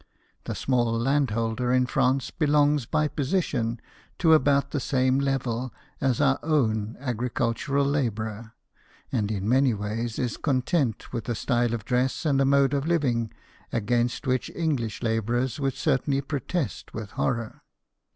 [0.45, 3.79] The small landholder in France belongs by position
[4.17, 8.55] to about the same level as our own agricultural labourer,
[9.11, 12.87] and in many ways is content with a style of dress and a mode of
[12.87, 13.31] living
[13.71, 17.61] against which English labourers would certainly protest with horror.